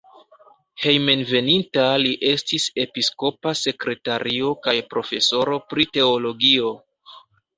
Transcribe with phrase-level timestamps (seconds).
[0.83, 6.73] Hejmenveninta li estis episkopa sekretario kaj profesoro pri teologio.